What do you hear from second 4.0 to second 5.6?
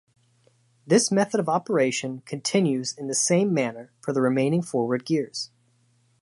the remaining forward gears.